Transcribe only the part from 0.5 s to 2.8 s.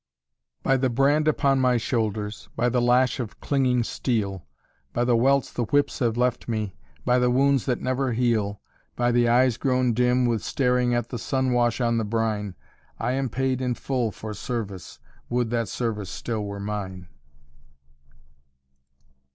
'""By the brand upon my shoulders, By